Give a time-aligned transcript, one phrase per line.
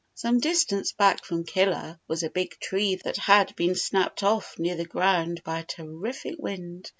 [0.15, 4.75] Some distance back from Killer was a big tree that bad been snapped off near
[4.75, 6.89] the ground by a terrific wind.